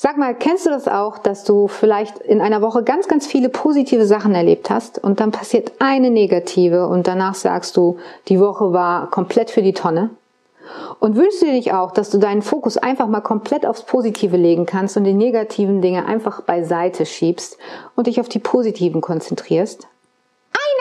Sag 0.00 0.16
mal, 0.16 0.34
kennst 0.34 0.64
du 0.64 0.70
das 0.70 0.88
auch, 0.88 1.18
dass 1.18 1.44
du 1.44 1.68
vielleicht 1.68 2.18
in 2.18 2.40
einer 2.40 2.62
Woche 2.62 2.82
ganz, 2.84 3.08
ganz 3.08 3.26
viele 3.26 3.50
positive 3.50 4.06
Sachen 4.06 4.34
erlebt 4.34 4.70
hast 4.70 4.98
und 4.98 5.20
dann 5.20 5.30
passiert 5.30 5.72
eine 5.78 6.08
negative 6.10 6.88
und 6.88 7.06
danach 7.06 7.34
sagst 7.34 7.76
du, 7.76 7.98
die 8.28 8.40
Woche 8.40 8.72
war 8.72 9.10
komplett 9.10 9.50
für 9.50 9.60
die 9.60 9.74
Tonne? 9.74 10.10
Und 11.00 11.16
wünschst 11.16 11.42
du 11.42 11.46
dir 11.46 11.52
nicht 11.52 11.72
auch, 11.72 11.92
dass 11.92 12.10
du 12.10 12.18
deinen 12.18 12.42
Fokus 12.42 12.76
einfach 12.76 13.06
mal 13.06 13.20
komplett 13.20 13.64
aufs 13.64 13.84
Positive 13.84 14.36
legen 14.36 14.66
kannst 14.66 14.96
und 14.96 15.04
die 15.04 15.14
negativen 15.14 15.80
Dinge 15.80 16.06
einfach 16.06 16.42
beiseite 16.42 17.06
schiebst 17.06 17.56
und 17.94 18.06
dich 18.08 18.20
auf 18.20 18.28
die 18.28 18.40
positiven 18.40 19.00
konzentrierst? 19.00 19.86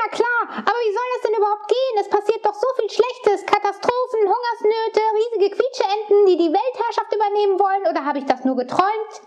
Na 0.07 0.15
klar, 0.15 0.59
aber 0.59 0.77
wie 0.85 0.93
soll 0.93 1.07
das 1.15 1.23
denn 1.23 1.37
überhaupt 1.37 1.67
gehen? 1.67 1.95
Es 1.99 2.09
passiert 2.09 2.45
doch 2.45 2.53
so 2.53 2.67
viel 2.79 2.89
Schlechtes. 2.89 3.45
Katastrophen, 3.45 4.21
Hungersnöte, 4.21 5.01
riesige 5.15 5.55
Quietscheenten, 5.55 6.25
die 6.27 6.37
die 6.37 6.53
Weltherrschaft 6.53 7.13
übernehmen 7.13 7.59
wollen. 7.59 7.91
Oder 7.91 8.05
habe 8.05 8.19
ich 8.19 8.25
das 8.25 8.45
nur 8.45 8.55
geträumt? 8.55 9.21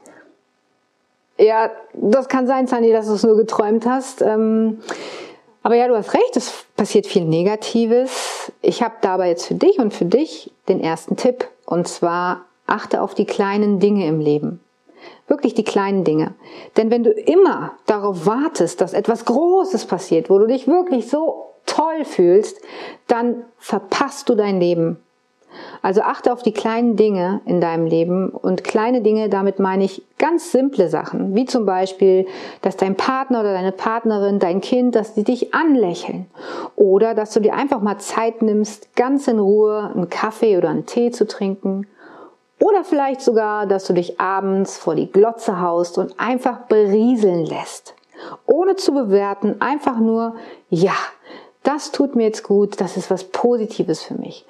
Ja, 1.38 1.70
das 1.94 2.28
kann 2.28 2.46
sein, 2.46 2.66
Sandy, 2.66 2.92
dass 2.92 3.06
du 3.06 3.14
es 3.14 3.24
nur 3.24 3.36
geträumt 3.36 3.86
hast. 3.86 4.22
Ähm, 4.22 4.82
aber 5.62 5.74
ja, 5.74 5.88
du 5.88 5.96
hast 5.96 6.14
recht, 6.14 6.36
es 6.36 6.64
passiert 6.76 7.06
viel 7.06 7.24
Negatives. 7.24 8.52
Ich 8.62 8.82
habe 8.82 8.94
dabei 9.02 9.28
jetzt 9.28 9.46
für 9.46 9.54
dich 9.54 9.78
und 9.78 9.92
für 9.92 10.06
dich 10.06 10.50
den 10.68 10.80
ersten 10.80 11.16
Tipp. 11.16 11.48
Und 11.66 11.86
zwar 11.86 12.46
achte 12.66 13.02
auf 13.02 13.14
die 13.14 13.26
kleinen 13.26 13.78
Dinge 13.78 14.06
im 14.06 14.20
Leben. 14.20 14.60
Wirklich 15.28 15.54
die 15.54 15.64
kleinen 15.64 16.04
Dinge. 16.04 16.34
Denn 16.76 16.90
wenn 16.90 17.04
du 17.04 17.10
immer 17.10 17.72
darauf 17.86 18.26
wartest, 18.26 18.80
dass 18.80 18.94
etwas 18.94 19.24
Großes 19.26 19.86
passiert, 19.86 20.30
wo 20.30 20.38
du 20.38 20.46
dich 20.46 20.66
wirklich 20.66 21.08
so 21.08 21.50
toll 21.66 22.04
fühlst, 22.04 22.60
dann 23.06 23.44
verpasst 23.58 24.28
du 24.28 24.34
dein 24.34 24.60
Leben. 24.60 24.98
Also 25.82 26.02
achte 26.02 26.32
auf 26.32 26.42
die 26.42 26.52
kleinen 26.52 26.96
Dinge 26.96 27.40
in 27.46 27.60
deinem 27.60 27.86
Leben 27.86 28.28
und 28.30 28.64
kleine 28.64 29.00
Dinge, 29.00 29.28
damit 29.28 29.58
meine 29.58 29.84
ich 29.84 30.02
ganz 30.18 30.52
simple 30.52 30.88
Sachen, 30.88 31.34
wie 31.34 31.46
zum 31.46 31.64
Beispiel, 31.64 32.26
dass 32.62 32.76
dein 32.76 32.96
Partner 32.96 33.40
oder 33.40 33.52
deine 33.52 33.72
Partnerin, 33.72 34.38
dein 34.38 34.60
Kind, 34.60 34.94
dass 34.94 35.14
die 35.14 35.24
dich 35.24 35.54
anlächeln 35.54 36.26
oder 36.76 37.14
dass 37.14 37.32
du 37.32 37.40
dir 37.40 37.54
einfach 37.54 37.80
mal 37.80 37.98
Zeit 37.98 38.42
nimmst, 38.42 38.94
ganz 38.94 39.26
in 39.28 39.38
Ruhe 39.38 39.90
einen 39.94 40.10
Kaffee 40.10 40.58
oder 40.58 40.68
einen 40.68 40.86
Tee 40.86 41.10
zu 41.10 41.26
trinken 41.26 41.86
oder 42.60 42.84
vielleicht 42.84 43.22
sogar, 43.22 43.66
dass 43.66 43.86
du 43.86 43.94
dich 43.94 44.20
abends 44.20 44.76
vor 44.76 44.94
die 44.94 45.10
Glotze 45.10 45.60
haust 45.60 45.96
und 45.96 46.20
einfach 46.20 46.66
berieseln 46.68 47.46
lässt. 47.46 47.94
Ohne 48.44 48.76
zu 48.76 48.92
bewerten, 48.92 49.56
einfach 49.60 49.98
nur, 49.98 50.34
ja, 50.68 50.92
das 51.62 51.92
tut 51.92 52.16
mir 52.16 52.24
jetzt 52.24 52.42
gut, 52.42 52.80
das 52.80 52.96
ist 52.96 53.10
was 53.10 53.24
Positives 53.24 54.02
für 54.02 54.14
mich. 54.14 54.46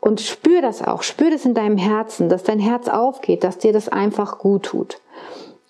Und 0.00 0.20
spür 0.20 0.62
das 0.62 0.82
auch, 0.82 1.02
spür 1.02 1.30
das 1.30 1.44
in 1.44 1.54
deinem 1.54 1.76
Herzen, 1.76 2.28
dass 2.28 2.42
dein 2.42 2.58
Herz 2.58 2.88
aufgeht, 2.88 3.44
dass 3.44 3.58
dir 3.58 3.72
das 3.72 3.88
einfach 3.88 4.38
gut 4.38 4.64
tut. 4.64 5.00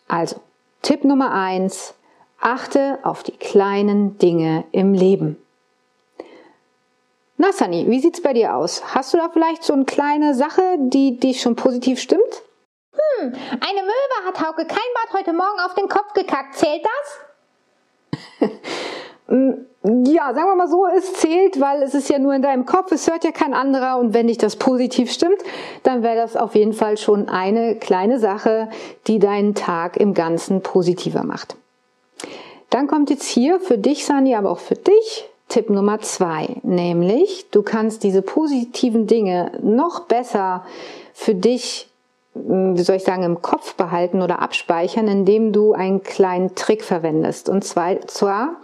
Also, 0.09 0.37
Tipp 0.83 1.05
Nummer 1.05 1.33
eins, 1.33 1.95
achte 2.41 2.99
auf 3.03 3.23
die 3.23 3.37
kleinen 3.37 4.19
Dinge 4.19 4.65
im 4.73 4.93
Leben. 4.93 5.37
Na, 7.37 7.53
Sunny, 7.53 7.87
wie 7.89 8.01
sieht's 8.01 8.23
bei 8.23 8.33
dir 8.33 8.55
aus? 8.55 8.95
Hast 8.95 9.13
du 9.13 9.19
da 9.19 9.29
vielleicht 9.29 9.65
so 9.65 9.73
eine 9.73 9.85
kleine 9.85 10.35
Sache, 10.35 10.63
die 10.79 11.19
dich 11.19 11.41
schon 11.41 11.57
positiv 11.57 12.01
stimmt? 12.01 12.43
Hm, 12.93 13.33
eine 13.51 13.83
Möwe 13.83 14.27
hat 14.27 14.41
Hauke 14.41 14.65
Keinbart 14.65 15.13
heute 15.13 15.33
Morgen 15.33 15.59
auf 15.61 15.75
den 15.75 15.89
Kopf 15.89 16.13
gekackt. 16.13 16.55
Zählt 16.55 16.85
das? 16.85 18.51
ja, 19.29 20.35
sagen 20.35 20.49
wir 20.49 20.55
mal 20.55 20.69
so, 20.69 20.87
es 20.87 21.15
zählt, 21.15 21.61
weil 21.61 21.83
es 21.83 21.95
ist 21.95 22.09
ja 22.09 22.19
nur 22.19 22.35
in 22.35 22.43
deinem 22.43 22.67
Kopf, 22.67 22.93
es 22.93 23.11
hört 23.11 23.25
ja 23.25 23.33
kein 23.33 23.55
anderer 23.55 23.99
und 23.99 24.15
wenn 24.15 24.27
dich 24.27 24.39
das 24.39 24.57
positiv 24.57 25.11
stimmt, 25.11 25.39
dann 25.83 26.03
wäre 26.03 26.17
das 26.17 26.37
auf 26.37 26.55
jeden 26.55 26.73
Fall 26.73 26.97
schon 26.97 27.29
eine 27.29 27.77
kleine 27.77 28.19
Sache, 28.19 28.69
die 29.07 29.19
deinen 29.19 29.55
Tag 29.55 29.97
im 29.97 30.15
Ganzen 30.15 30.63
positiver 30.63 31.23
macht. 31.23 31.57
Dann 32.71 32.87
kommt 32.87 33.11
jetzt 33.11 33.27
hier 33.27 33.61
für 33.61 33.79
dich, 33.79 34.05
Sani, 34.05 34.35
aber 34.35 34.51
auch 34.51 34.59
für 34.59 34.75
dich 34.75 35.29
Tipp 35.49 35.71
Nummer 35.71 36.01
zwei, 36.01 36.57
nämlich 36.63 37.47
du 37.51 37.63
kannst 37.63 38.03
diese 38.03 38.23
positiven 38.23 39.07
Dinge 39.07 39.53
noch 39.63 40.01
besser 40.01 40.65
für 41.13 41.35
dich, 41.35 41.89
hm, 42.33 42.77
wie 42.77 42.83
soll 42.83 42.97
ich 42.97 43.05
sagen, 43.05 43.23
im 43.23 43.43
Kopf 43.43 43.75
behalten 43.75 44.23
oder 44.23 44.41
abspeichern, 44.41 45.07
indem 45.09 45.53
du 45.53 45.73
einen 45.75 46.03
kleinen 46.03 46.55
Trick 46.55 46.83
verwendest. 46.83 47.49
Und 47.49 47.65
zwar, 47.65 48.01
zwar 48.09 48.57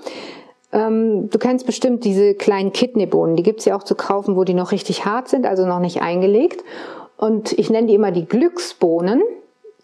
ähm, 0.72 1.30
du 1.30 1.38
kennst 1.38 1.66
bestimmt 1.66 2.04
diese 2.04 2.34
kleinen 2.34 2.72
Kidneybohnen, 2.72 3.36
die 3.36 3.42
gibt's 3.42 3.64
ja 3.64 3.76
auch 3.76 3.82
zu 3.82 3.94
kaufen, 3.94 4.36
wo 4.36 4.44
die 4.44 4.54
noch 4.54 4.72
richtig 4.72 5.04
hart 5.04 5.28
sind, 5.28 5.46
also 5.46 5.66
noch 5.66 5.80
nicht 5.80 6.02
eingelegt. 6.02 6.64
Und 7.16 7.52
ich 7.52 7.70
nenne 7.70 7.88
die 7.88 7.94
immer 7.94 8.12
die 8.12 8.26
Glücksbohnen. 8.26 9.22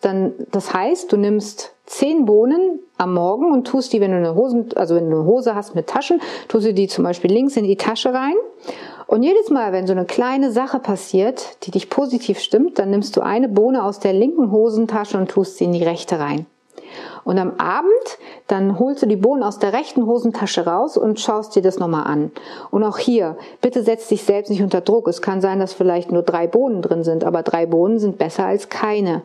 Dann, 0.01 0.35
das 0.53 0.73
heißt, 0.73 1.11
du 1.11 1.17
nimmst 1.17 1.75
zehn 1.87 2.25
Bohnen 2.25 2.81
am 2.99 3.15
Morgen 3.15 3.53
und 3.53 3.67
tust 3.67 3.93
die, 3.93 4.01
wenn 4.01 4.11
du 4.11 4.17
eine 4.17 4.35
Hose, 4.35 4.67
also 4.77 4.95
wenn 4.95 5.11
du 5.11 5.17
eine 5.17 5.27
Hose 5.27 5.55
hast 5.55 5.75
mit 5.75 5.87
Taschen, 5.87 6.21
tust 6.49 6.67
du 6.67 6.75
die 6.75 6.87
zum 6.87 7.05
Beispiel 7.05 7.33
links 7.33 7.57
in 7.57 7.65
die 7.65 7.77
Tasche 7.77 8.13
rein. 8.13 8.35
Und 9.07 9.23
jedes 9.23 9.51
Mal, 9.51 9.73
wenn 9.73 9.87
so 9.87 9.93
eine 9.93 10.05
kleine 10.05 10.51
Sache 10.51 10.81
passiert, 10.81 11.65
die 11.65 11.71
dich 11.71 11.91
positiv 11.91 12.41
stimmt, 12.41 12.79
dann 12.79 12.91
nimmst 12.91 13.17
du 13.17 13.21
eine 13.21 13.49
Bohne 13.49 13.85
aus 13.85 14.01
der 14.01 14.13
linken 14.13 14.51
Hosentasche 14.51 15.17
und 15.17 15.31
tust 15.31 15.59
sie 15.59 15.65
in 15.65 15.73
die 15.73 15.85
rechte 15.85 16.19
rein. 16.19 16.47
Und 17.27 17.41
am 17.41 17.55
Abend, 17.59 17.91
dann 18.47 18.79
holst 18.79 19.03
du 19.03 19.07
die 19.07 19.17
Bohnen 19.17 19.43
aus 19.43 19.59
der 19.59 19.73
rechten 19.73 20.07
Hosentasche 20.07 20.65
raus 20.65 20.97
und 20.97 21.19
schaust 21.19 21.57
dir 21.57 21.61
das 21.61 21.81
nochmal 21.81 22.07
an. 22.07 22.31
Und 22.71 22.85
auch 22.85 22.99
hier, 22.99 23.37
bitte 23.61 23.83
setz 23.83 24.07
dich 24.07 24.23
selbst 24.23 24.49
nicht 24.49 24.63
unter 24.63 24.81
Druck. 24.81 25.09
Es 25.09 25.23
kann 25.23 25.41
sein, 25.41 25.59
dass 25.59 25.73
vielleicht 25.73 26.13
nur 26.13 26.23
drei 26.23 26.47
Bohnen 26.47 26.83
drin 26.83 27.03
sind, 27.03 27.25
aber 27.25 27.43
drei 27.43 27.67
Bohnen 27.67 27.99
sind 27.99 28.17
besser 28.17 28.47
als 28.47 28.69
keine. 28.69 29.23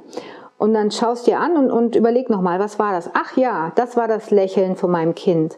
Und 0.58 0.74
dann 0.74 0.90
schaust 0.90 1.28
dir 1.28 1.40
an 1.40 1.56
und, 1.56 1.70
und 1.70 1.96
überleg 1.96 2.32
nochmal, 2.32 2.60
was 2.60 2.80
war 2.80 2.92
das? 2.92 3.12
Ach 3.14 3.38
ja, 3.38 3.72
das 3.76 3.96
war 3.96 4.08
das 4.08 4.32
Lächeln 4.32 4.76
von 4.76 4.90
meinem 4.90 5.14
Kind. 5.14 5.56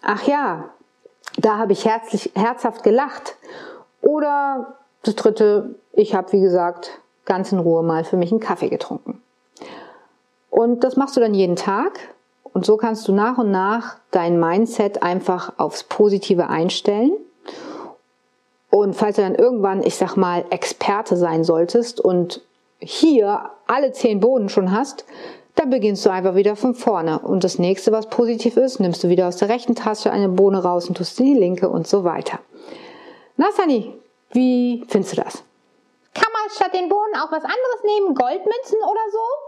Ach 0.00 0.22
ja, 0.22 0.70
da 1.36 1.58
habe 1.58 1.72
ich 1.72 1.84
herzlich, 1.84 2.32
herzhaft 2.34 2.84
gelacht. 2.84 3.36
Oder 4.00 4.78
das 5.02 5.14
dritte, 5.16 5.74
ich 5.92 6.14
habe, 6.14 6.32
wie 6.32 6.40
gesagt, 6.40 7.02
ganz 7.26 7.52
in 7.52 7.58
Ruhe 7.58 7.82
mal 7.82 8.04
für 8.04 8.16
mich 8.16 8.30
einen 8.30 8.40
Kaffee 8.40 8.70
getrunken. 8.70 9.20
Und 10.52 10.84
das 10.84 10.96
machst 10.96 11.16
du 11.16 11.20
dann 11.20 11.32
jeden 11.32 11.56
Tag. 11.56 11.98
Und 12.52 12.66
so 12.66 12.76
kannst 12.76 13.08
du 13.08 13.12
nach 13.12 13.38
und 13.38 13.50
nach 13.50 13.96
dein 14.10 14.38
Mindset 14.38 15.02
einfach 15.02 15.54
aufs 15.56 15.82
Positive 15.82 16.48
einstellen. 16.48 17.12
Und 18.68 18.94
falls 18.94 19.16
du 19.16 19.22
dann 19.22 19.34
irgendwann, 19.34 19.82
ich 19.82 19.96
sag 19.96 20.16
mal, 20.16 20.44
Experte 20.50 21.16
sein 21.16 21.42
solltest 21.42 22.00
und 22.00 22.42
hier 22.78 23.48
alle 23.66 23.92
zehn 23.92 24.20
Boden 24.20 24.50
schon 24.50 24.72
hast, 24.72 25.06
dann 25.54 25.70
beginnst 25.70 26.04
du 26.04 26.10
einfach 26.10 26.34
wieder 26.34 26.54
von 26.54 26.74
vorne. 26.74 27.20
Und 27.20 27.44
das 27.44 27.58
nächste, 27.58 27.90
was 27.90 28.10
positiv 28.10 28.58
ist, 28.58 28.78
nimmst 28.78 29.02
du 29.02 29.08
wieder 29.08 29.28
aus 29.28 29.38
der 29.38 29.48
rechten 29.48 29.74
Tasche 29.74 30.12
eine 30.12 30.28
Bohne 30.28 30.62
raus 30.62 30.86
und 30.86 30.98
tust 30.98 31.18
die 31.18 31.32
linke 31.32 31.70
und 31.70 31.86
so 31.86 32.04
weiter. 32.04 32.40
Na, 33.38 33.46
Sunny, 33.56 33.94
wie 34.32 34.84
findest 34.86 35.16
du 35.16 35.22
das? 35.22 35.42
Kann 36.12 36.30
man 36.30 36.50
statt 36.50 36.74
den 36.74 36.90
Bohnen 36.90 37.14
auch 37.14 37.32
was 37.32 37.42
anderes 37.42 37.84
nehmen? 37.84 38.14
Goldmünzen 38.14 38.78
oder 38.82 39.00
so? 39.10 39.41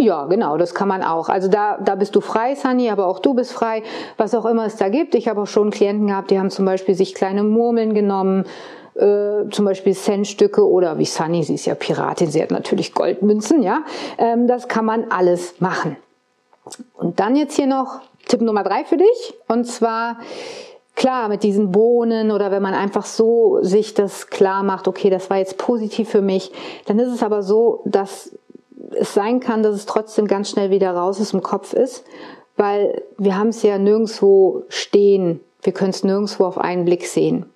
Ja, 0.00 0.26
genau, 0.26 0.56
das 0.56 0.74
kann 0.74 0.86
man 0.86 1.02
auch. 1.02 1.28
Also 1.28 1.48
da, 1.48 1.76
da 1.78 1.96
bist 1.96 2.14
du 2.14 2.20
frei, 2.20 2.54
Sunny, 2.54 2.88
aber 2.88 3.08
auch 3.08 3.18
du 3.18 3.34
bist 3.34 3.52
frei, 3.52 3.82
was 4.16 4.32
auch 4.32 4.46
immer 4.46 4.64
es 4.64 4.76
da 4.76 4.88
gibt. 4.88 5.16
Ich 5.16 5.26
habe 5.26 5.40
auch 5.40 5.46
schon 5.48 5.70
Klienten 5.70 6.06
gehabt, 6.06 6.30
die 6.30 6.38
haben 6.38 6.50
zum 6.50 6.64
Beispiel 6.64 6.94
sich 6.94 7.16
kleine 7.16 7.42
Murmeln 7.42 7.94
genommen, 7.94 8.44
äh, 8.94 9.48
zum 9.50 9.64
Beispiel 9.64 9.94
Centstücke 9.94 10.64
oder 10.64 10.98
wie 10.98 11.04
Sunny, 11.04 11.42
sie 11.42 11.54
ist 11.54 11.66
ja 11.66 11.74
Piratin, 11.74 12.30
sie 12.30 12.40
hat 12.40 12.52
natürlich 12.52 12.94
Goldmünzen, 12.94 13.60
ja. 13.60 13.82
Ähm, 14.18 14.46
das 14.46 14.68
kann 14.68 14.84
man 14.84 15.10
alles 15.10 15.60
machen. 15.60 15.96
Und 16.94 17.18
dann 17.18 17.34
jetzt 17.34 17.56
hier 17.56 17.66
noch 17.66 18.00
Tipp 18.28 18.40
Nummer 18.40 18.62
drei 18.62 18.84
für 18.84 18.98
dich. 18.98 19.34
Und 19.48 19.64
zwar, 19.64 20.18
klar, 20.94 21.28
mit 21.28 21.42
diesen 21.42 21.72
Bohnen 21.72 22.30
oder 22.30 22.52
wenn 22.52 22.62
man 22.62 22.74
einfach 22.74 23.04
so 23.04 23.58
sich 23.62 23.94
das 23.94 24.28
klar 24.28 24.62
macht, 24.62 24.86
okay, 24.86 25.10
das 25.10 25.28
war 25.28 25.38
jetzt 25.38 25.58
positiv 25.58 26.08
für 26.08 26.22
mich, 26.22 26.52
dann 26.86 27.00
ist 27.00 27.12
es 27.12 27.24
aber 27.24 27.42
so, 27.42 27.80
dass 27.84 28.37
es 29.00 29.14
sein 29.14 29.40
kann, 29.40 29.62
dass 29.62 29.74
es 29.74 29.86
trotzdem 29.86 30.26
ganz 30.26 30.50
schnell 30.50 30.70
wieder 30.70 30.92
raus 30.92 31.20
aus 31.20 31.30
dem 31.30 31.42
Kopf 31.42 31.72
ist, 31.72 32.04
weil 32.56 33.02
wir 33.16 33.38
haben 33.38 33.48
es 33.48 33.62
ja 33.62 33.78
nirgendwo 33.78 34.62
stehen. 34.68 35.40
Wir 35.62 35.72
können 35.72 35.90
es 35.90 36.04
nirgendwo 36.04 36.44
auf 36.44 36.58
einen 36.58 36.84
Blick 36.84 37.06
sehen. 37.06 37.46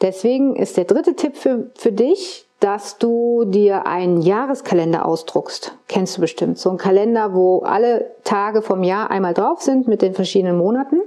Deswegen 0.00 0.56
ist 0.56 0.76
der 0.76 0.84
dritte 0.84 1.14
Tipp 1.14 1.36
für, 1.36 1.70
für 1.76 1.92
dich, 1.92 2.46
dass 2.60 2.98
du 2.98 3.44
dir 3.46 3.86
einen 3.86 4.20
Jahreskalender 4.20 5.06
ausdruckst. 5.06 5.76
Kennst 5.88 6.16
du 6.16 6.20
bestimmt. 6.20 6.58
So 6.58 6.70
ein 6.70 6.76
Kalender, 6.76 7.34
wo 7.34 7.60
alle 7.60 8.10
Tage 8.24 8.62
vom 8.62 8.82
Jahr 8.82 9.10
einmal 9.10 9.34
drauf 9.34 9.62
sind 9.62 9.88
mit 9.88 10.02
den 10.02 10.14
verschiedenen 10.14 10.58
Monaten. 10.58 11.00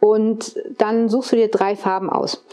Und 0.00 0.56
dann 0.78 1.08
suchst 1.08 1.32
du 1.32 1.36
dir 1.36 1.48
drei 1.48 1.74
Farben 1.74 2.10
aus. 2.10 2.44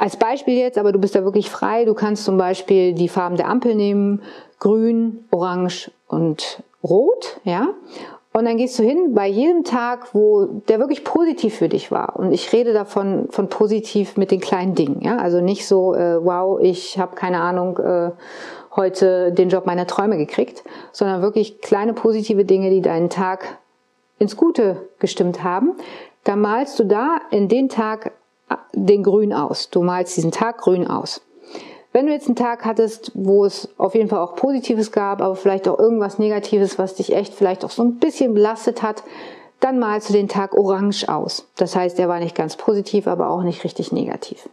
Als 0.00 0.16
Beispiel 0.16 0.56
jetzt, 0.56 0.78
aber 0.78 0.92
du 0.92 0.98
bist 0.98 1.14
da 1.14 1.24
wirklich 1.24 1.50
frei. 1.50 1.84
Du 1.84 1.92
kannst 1.92 2.24
zum 2.24 2.38
Beispiel 2.38 2.94
die 2.94 3.10
Farben 3.10 3.36
der 3.36 3.50
Ampel 3.50 3.74
nehmen. 3.74 4.22
Grün, 4.58 5.26
Orange 5.30 5.90
und 6.08 6.62
rot, 6.82 7.38
ja. 7.44 7.68
Und 8.32 8.46
dann 8.46 8.56
gehst 8.56 8.78
du 8.78 8.82
hin 8.82 9.12
bei 9.14 9.26
jedem 9.26 9.62
Tag, 9.62 10.14
wo 10.14 10.46
der 10.46 10.78
wirklich 10.78 11.04
positiv 11.04 11.56
für 11.56 11.68
dich 11.68 11.92
war. 11.92 12.16
Und 12.16 12.32
ich 12.32 12.50
rede 12.50 12.72
davon 12.72 13.26
von 13.28 13.50
positiv 13.50 14.16
mit 14.16 14.30
den 14.30 14.40
kleinen 14.40 14.74
Dingen, 14.74 15.02
ja. 15.02 15.18
Also 15.18 15.42
nicht 15.42 15.66
so, 15.66 15.94
äh, 15.94 16.24
wow, 16.24 16.58
ich 16.62 16.98
habe 16.98 17.14
keine 17.14 17.42
Ahnung, 17.42 17.76
äh, 17.76 18.10
heute 18.74 19.32
den 19.32 19.50
Job 19.50 19.66
meiner 19.66 19.86
Träume 19.86 20.16
gekriegt, 20.16 20.64
sondern 20.92 21.20
wirklich 21.20 21.60
kleine 21.60 21.92
positive 21.92 22.46
Dinge, 22.46 22.70
die 22.70 22.80
deinen 22.80 23.10
Tag 23.10 23.58
ins 24.18 24.38
Gute 24.38 24.88
gestimmt 24.98 25.44
haben. 25.44 25.74
Da 26.24 26.36
malst 26.36 26.78
du 26.78 26.84
da 26.84 27.18
in 27.30 27.48
den 27.48 27.68
Tag 27.68 28.12
den 28.72 29.02
Grün 29.02 29.32
aus. 29.32 29.70
Du 29.70 29.82
malst 29.82 30.16
diesen 30.16 30.30
Tag 30.30 30.58
grün 30.58 30.86
aus. 30.86 31.20
Wenn 31.92 32.06
du 32.06 32.12
jetzt 32.12 32.26
einen 32.26 32.36
Tag 32.36 32.64
hattest, 32.64 33.10
wo 33.14 33.44
es 33.44 33.68
auf 33.76 33.94
jeden 33.94 34.08
Fall 34.08 34.20
auch 34.20 34.36
Positives 34.36 34.92
gab, 34.92 35.20
aber 35.20 35.34
vielleicht 35.34 35.66
auch 35.66 35.78
irgendwas 35.78 36.18
Negatives, 36.18 36.78
was 36.78 36.94
dich 36.94 37.14
echt 37.14 37.34
vielleicht 37.34 37.64
auch 37.64 37.70
so 37.70 37.82
ein 37.82 37.96
bisschen 37.96 38.32
belastet 38.32 38.82
hat, 38.82 39.02
dann 39.58 39.78
malst 39.78 40.08
du 40.08 40.12
den 40.12 40.28
Tag 40.28 40.56
orange 40.56 41.08
aus. 41.08 41.46
Das 41.56 41.74
heißt, 41.74 41.98
er 41.98 42.08
war 42.08 42.20
nicht 42.20 42.36
ganz 42.36 42.56
positiv, 42.56 43.06
aber 43.06 43.28
auch 43.28 43.42
nicht 43.42 43.64
richtig 43.64 43.92
negativ. 43.92 44.48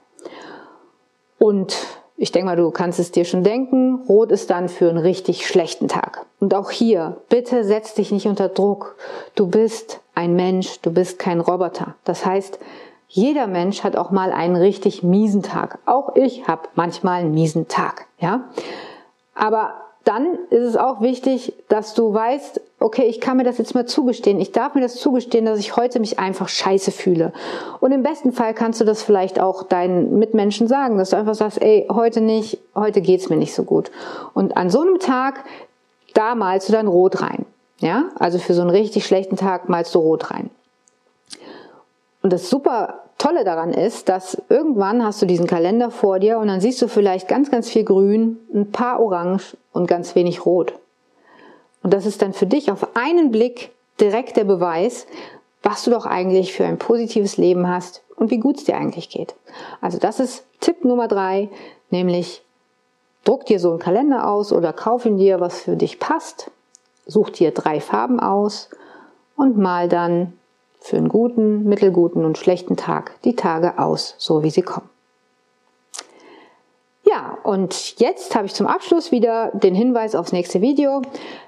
Und 1.37 1.77
ich 2.17 2.31
denke 2.31 2.47
mal, 2.47 2.55
du 2.55 2.71
kannst 2.71 2.99
es 2.99 3.11
dir 3.11 3.23
schon 3.23 3.43
denken, 3.43 4.03
rot 4.09 4.31
ist 4.31 4.49
dann 4.49 4.69
für 4.69 4.89
einen 4.89 4.97
richtig 4.97 5.47
schlechten 5.47 5.87
Tag. 5.87 6.25
Und 6.39 6.55
auch 6.55 6.71
hier, 6.71 7.17
bitte 7.29 7.63
setz 7.63 7.93
dich 7.93 8.11
nicht 8.11 8.25
unter 8.25 8.49
Druck. 8.49 8.95
Du 9.35 9.47
bist 9.47 10.01
ein 10.15 10.35
Mensch, 10.35 10.81
du 10.81 10.91
bist 10.91 11.19
kein 11.19 11.39
Roboter. 11.39 11.95
Das 12.03 12.25
heißt, 12.25 12.57
jeder 13.07 13.47
Mensch 13.47 13.83
hat 13.83 13.95
auch 13.95 14.11
mal 14.11 14.31
einen 14.31 14.55
richtig 14.55 15.03
miesen 15.03 15.43
Tag. 15.43 15.79
Auch 15.85 16.15
ich 16.15 16.47
habe 16.47 16.67
manchmal 16.75 17.21
einen 17.21 17.33
miesen 17.33 17.67
Tag, 17.67 18.05
ja. 18.19 18.45
Aber 19.33 19.73
dann 20.03 20.37
ist 20.49 20.63
es 20.63 20.77
auch 20.77 21.01
wichtig, 21.01 21.53
dass 21.67 21.93
du 21.93 22.13
weißt, 22.13 22.61
okay, 22.79 23.03
ich 23.03 23.19
kann 23.19 23.37
mir 23.37 23.43
das 23.43 23.57
jetzt 23.57 23.75
mal 23.75 23.85
zugestehen. 23.85 24.39
Ich 24.39 24.53
darf 24.53 24.73
mir 24.73 24.79
das 24.81 24.95
zugestehen, 24.95 25.45
dass 25.45 25.59
ich 25.59 25.75
heute 25.75 25.99
mich 25.99 26.17
einfach 26.17 26.47
scheiße 26.47 26.91
fühle. 26.91 27.33
Und 27.81 27.91
im 27.91 28.03
besten 28.03 28.31
Fall 28.31 28.53
kannst 28.53 28.79
du 28.79 28.85
das 28.85 29.03
vielleicht 29.03 29.39
auch 29.39 29.63
deinen 29.63 30.17
Mitmenschen 30.17 30.67
sagen, 30.67 30.97
dass 30.97 31.09
du 31.09 31.17
einfach 31.17 31.35
sagst, 31.35 31.61
ey, 31.61 31.87
heute 31.91 32.21
nicht, 32.21 32.59
heute 32.73 33.01
geht's 33.01 33.29
mir 33.29 33.35
nicht 33.35 33.53
so 33.53 33.63
gut. 33.63 33.91
Und 34.33 34.55
an 34.55 34.69
so 34.69 34.81
einem 34.81 34.99
Tag, 34.99 35.43
da 36.13 36.35
malst 36.35 36.69
du 36.69 36.73
dann 36.73 36.87
rot 36.87 37.21
rein. 37.21 37.45
Ja, 37.79 38.05
also 38.17 38.39
für 38.39 38.53
so 38.53 38.61
einen 38.61 38.71
richtig 38.71 39.05
schlechten 39.05 39.35
Tag 39.35 39.69
malst 39.69 39.93
du 39.93 39.99
rot 39.99 40.31
rein. 40.31 40.49
Und 42.27 42.33
das 42.33 42.49
super 42.49 43.03
Tolle 43.17 43.45
daran 43.45 43.71
ist, 43.71 44.09
dass 44.09 44.37
irgendwann 44.49 45.01
hast 45.01 45.21
du 45.21 45.25
diesen 45.25 45.47
Kalender 45.47 45.91
vor 45.91 46.19
dir 46.19 46.39
und 46.39 46.49
dann 46.49 46.59
siehst 46.59 46.81
du 46.81 46.89
vielleicht 46.89 47.29
ganz, 47.29 47.49
ganz 47.49 47.69
viel 47.69 47.85
Grün, 47.85 48.37
ein 48.53 48.69
paar 48.69 48.99
Orange 48.99 49.55
und 49.71 49.87
ganz 49.87 50.13
wenig 50.13 50.45
Rot. 50.45 50.73
Und 51.83 51.93
das 51.93 52.05
ist 52.05 52.21
dann 52.21 52.33
für 52.33 52.45
dich 52.45 52.69
auf 52.69 52.97
einen 52.97 53.31
Blick 53.31 53.71
direkt 54.01 54.35
der 54.35 54.43
Beweis, 54.43 55.07
was 55.63 55.85
du 55.85 55.91
doch 55.91 56.05
eigentlich 56.05 56.51
für 56.51 56.65
ein 56.65 56.77
positives 56.77 57.37
Leben 57.37 57.69
hast 57.69 58.03
und 58.17 58.29
wie 58.29 58.39
gut 58.39 58.57
es 58.57 58.65
dir 58.65 58.75
eigentlich 58.75 59.07
geht. 59.07 59.33
Also 59.79 59.97
das 59.97 60.19
ist 60.19 60.43
Tipp 60.59 60.83
Nummer 60.83 61.07
drei, 61.07 61.47
nämlich 61.91 62.41
druck 63.23 63.45
dir 63.45 63.61
so 63.61 63.69
einen 63.69 63.79
Kalender 63.79 64.27
aus 64.27 64.51
oder 64.51 64.73
kauf 64.73 65.05
ihn 65.05 65.17
dir, 65.17 65.39
was 65.39 65.61
für 65.61 65.77
dich 65.77 65.97
passt, 65.97 66.51
such 67.05 67.29
dir 67.29 67.51
drei 67.51 67.79
Farben 67.79 68.19
aus 68.19 68.69
und 69.37 69.57
mal 69.57 69.87
dann 69.87 70.33
für 70.79 70.97
einen 70.97 71.09
guten, 71.09 71.63
mittelguten 71.63 72.25
und 72.25 72.37
schlechten 72.37 72.77
Tag 72.77 73.21
die 73.23 73.35
Tage 73.35 73.79
aus, 73.79 74.15
so 74.17 74.43
wie 74.43 74.49
sie 74.49 74.61
kommen. 74.61 74.89
Ja, 77.03 77.37
und 77.43 77.99
jetzt 77.99 78.35
habe 78.35 78.47
ich 78.47 78.53
zum 78.53 78.67
Abschluss 78.67 79.11
wieder 79.11 79.51
den 79.53 79.73
Hinweis 79.73 80.13
aufs 80.13 80.33
nächste 80.33 80.61
Video. 80.61 81.01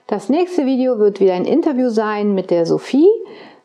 Das 0.08 0.30
nächste 0.30 0.66
Video 0.66 1.00
wird 1.00 1.20
wieder 1.20 1.34
ein 1.34 1.46
Interview 1.46 1.90
sein 1.90 2.34
mit 2.34 2.50
der 2.50 2.66
Sophie. 2.66 3.10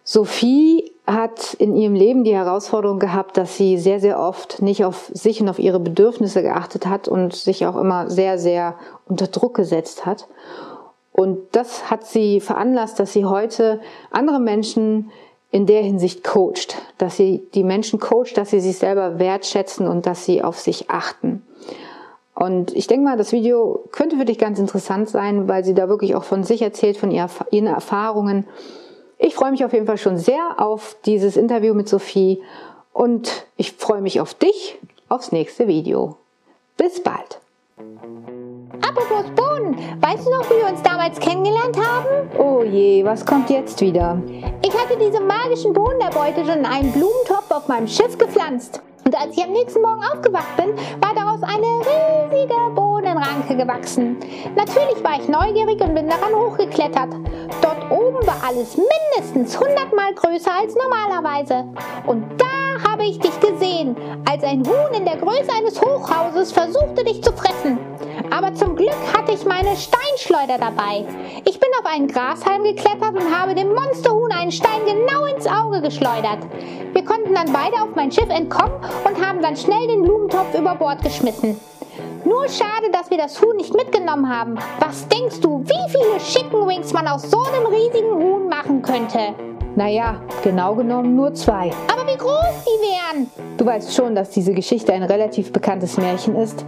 Sophie 0.03 0.93
hat 1.07 1.55
in 1.55 1.77
ihrem 1.77 1.95
Leben 1.95 2.25
die 2.25 2.35
Herausforderung 2.35 2.99
gehabt, 2.99 3.37
dass 3.37 3.57
sie 3.57 3.79
sehr, 3.79 4.01
sehr 4.01 4.19
oft 4.19 4.61
nicht 4.61 4.85
auf 4.85 5.11
sich 5.15 5.41
und 5.41 5.49
auf 5.49 5.59
ihre 5.59 5.79
Bedürfnisse 5.79 6.43
geachtet 6.43 6.87
hat 6.87 7.09
und 7.09 7.35
sich 7.35 7.67
auch 7.67 7.77
immer 7.77 8.11
sehr, 8.11 8.39
sehr 8.39 8.75
unter 9.07 9.29
Druck 9.29 9.55
gesetzt 9.55 10.05
hat. 10.05 10.27
Und 11.13 11.39
das 11.53 11.91
hat 11.91 12.05
sie 12.07 12.41
veranlasst, 12.41 12.99
dass 12.99 13.13
sie 13.13 13.25
heute 13.25 13.81
andere 14.11 14.41
Menschen 14.41 15.11
in 15.55 15.67
der 15.67 15.83
Hinsicht 15.83 16.25
coacht, 16.25 16.75
dass 16.99 17.17
sie 17.17 17.47
die 17.55 17.63
Menschen 17.63 18.01
coacht, 18.01 18.37
dass 18.37 18.51
sie 18.51 18.59
sich 18.59 18.77
selber 18.77 19.21
wertschätzen 19.21 19.87
und 19.87 20.05
dass 20.05 20.25
sie 20.25 20.43
auf 20.43 20.59
sich 20.59 20.91
achten. 20.91 21.47
Und 22.35 22.75
ich 22.75 22.89
denke 22.89 23.05
mal, 23.05 23.17
das 23.17 23.31
Video 23.31 23.85
könnte 23.93 24.17
für 24.17 24.25
dich 24.25 24.39
ganz 24.39 24.59
interessant 24.59 25.09
sein, 25.09 25.47
weil 25.47 25.65
sie 25.65 25.75
da 25.75 25.89
wirklich 25.89 26.17
auch 26.17 26.25
von 26.25 26.43
sich 26.43 26.61
erzählt, 26.61 26.97
von 26.97 27.13
ihren 27.13 27.69
Erfahrungen. 27.69 28.49
Ich 29.17 29.37
freue 29.37 29.53
mich 29.53 29.65
auf 29.65 29.73
jeden 29.73 29.87
Fall 29.87 29.97
schon 29.97 30.17
sehr 30.17 30.57
auf 30.59 30.97
dieses 31.07 31.37
Interview 31.37 31.73
mit 31.73 31.89
Sophie 31.89 32.43
und 32.93 33.47
ich 33.57 33.71
freue 33.75 34.01
mich 34.01 34.21
auf 34.21 34.35
dich, 34.35 34.77
aufs 35.09 35.31
nächste 35.31 35.69
Video. 35.69 36.17
Bis 36.77 37.01
bald! 37.01 37.39
Bohnen, 39.75 40.01
weißt 40.01 40.27
du 40.27 40.31
noch, 40.31 40.51
wie 40.51 40.57
wir 40.57 40.71
uns 40.71 40.83
damals 40.83 41.19
kennengelernt 41.19 41.77
haben? 41.77 42.31
Oh 42.39 42.63
je, 42.63 43.05
was 43.05 43.25
kommt 43.25 43.51
jetzt 43.51 43.81
wieder? 43.81 44.19
Ich 44.63 44.73
hatte 44.73 44.99
diese 44.99 45.21
magischen 45.21 45.73
Bohnenerbeutel 45.73 46.45
schon 46.45 46.59
in 46.59 46.67
einen 46.67 46.93
Blumentopf 46.93 47.51
auf 47.51 47.69
meinem 47.69 47.89
Schiff 47.89 48.17
gepflanzt. 48.19 48.81
Und 49.05 49.15
als 49.21 49.37
ich 49.37 49.45
am 49.45 49.53
nächsten 49.53 49.83
Morgen 49.83 50.03
aufgewacht 50.03 50.57
bin, 50.57 50.75
war 51.01 51.15
daraus 51.15 51.43
eine 51.43 51.67
riesige 52.33 52.55
Bohnenranke 52.75 53.55
gewachsen. 53.55 54.17
Natürlich 54.57 55.05
war 55.05 55.21
ich 55.21 55.29
neugierig 55.29 55.81
und 55.83 55.95
bin 55.95 56.09
daran 56.09 56.35
hochgeklettert. 56.35 57.13
Dort 57.61 57.91
oben 57.91 58.27
war 58.27 58.37
alles 58.49 58.79
mindestens 58.79 59.61
100 59.61 59.95
Mal 59.95 60.15
größer 60.15 60.51
als 60.59 60.75
normalerweise. 60.75 61.65
Und 62.07 62.25
da 62.41 62.91
habe 62.91 63.05
ich 63.05 63.19
dich 63.19 63.39
gesehen, 63.41 63.95
als 64.27 64.43
ein 64.43 64.65
Huhn 64.67 64.95
in 64.97 65.05
der 65.05 65.17
Größe 65.17 65.53
eines 65.55 65.79
Hochhauses 65.81 66.53
versuchte 66.53 67.05
dich 67.05 67.23
zu 67.23 67.33
fressen. 67.33 67.79
Aber 68.35 68.53
zum 68.53 68.75
Glück 68.75 68.97
hatte 69.17 69.31
ich 69.31 69.45
meine 69.45 69.77
Steinschleuder 69.77 70.59
dabei. 70.59 71.05
Ich 71.45 71.61
bin 71.61 71.69
auf 71.79 71.87
einen 71.87 72.09
Grashalm 72.09 72.65
geklettert 72.65 73.13
und 73.13 73.33
habe 73.33 73.55
dem 73.55 73.73
Monsterhuhn 73.73 74.33
einen 74.33 74.51
Stein 74.51 74.81
genau 74.85 75.25
ins 75.27 75.47
Auge 75.47 75.81
geschleudert. 75.81 76.41
Wir 76.93 77.05
konnten 77.05 77.33
dann 77.33 77.53
beide 77.53 77.81
auf 77.81 77.95
mein 77.95 78.11
Schiff 78.11 78.29
entkommen 78.29 78.75
und 79.05 79.25
haben 79.25 79.41
dann 79.41 79.57
schnell 79.57 79.87
den 79.87 80.03
Blumentopf 80.03 80.53
über 80.59 80.75
Bord 80.75 81.01
geschmissen. 81.03 81.61
Nur 82.25 82.49
schade, 82.49 82.91
dass 82.91 83.09
wir 83.09 83.19
das 83.19 83.41
Huhn 83.41 83.57
nicht 83.57 83.73
mitgenommen 83.73 84.29
haben. 84.29 84.57
Was 84.81 85.07
denkst 85.07 85.39
du, 85.41 85.63
wie 85.65 85.93
viele 85.93 86.19
Chicken 86.19 86.67
Wings 86.67 86.93
man 86.93 87.07
aus 87.07 87.31
so 87.31 87.39
einem 87.41 87.67
riesigen 87.67 88.15
Huhn 88.17 88.49
machen 88.49 88.83
könnte? 88.83 89.33
Naja, 89.77 90.21
genau 90.43 90.75
genommen 90.75 91.15
nur 91.15 91.35
zwei. 91.35 91.71
Aber 91.93 92.05
wie 92.11 92.17
groß 92.17 92.65
die 92.65 93.15
wären? 93.15 93.31
Du 93.59 93.65
weißt 93.65 93.95
schon, 93.95 94.17
dass 94.17 94.31
diese 94.31 94.55
Geschichte 94.55 94.93
ein 94.93 95.05
relativ 95.05 95.53
bekanntes 95.53 95.99
Märchen 95.99 96.35
ist. 96.35 96.65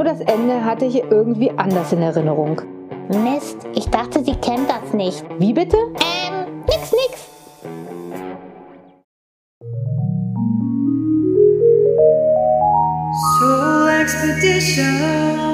Nur 0.00 0.08
das 0.08 0.20
Ende 0.20 0.64
hatte 0.64 0.86
ich 0.86 0.96
irgendwie 1.10 1.50
anders 1.58 1.92
in 1.92 2.00
Erinnerung. 2.00 2.62
Mist, 3.08 3.58
ich 3.74 3.86
dachte, 3.90 4.24
sie 4.24 4.34
kennt 4.36 4.66
das 4.70 4.94
nicht. 4.94 5.22
Wie 5.38 5.52
bitte? 5.52 5.76
Ähm, 5.76 6.62
nix, 6.66 6.90
nix. 6.90 7.28
Soul 13.38 13.90
Expedition. 14.00 15.49